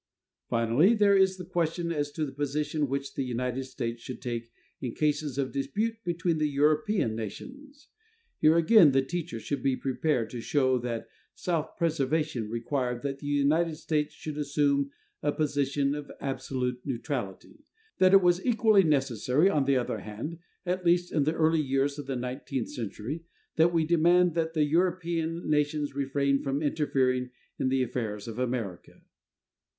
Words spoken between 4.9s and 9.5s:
cases of dispute between the European nations. Here again the teacher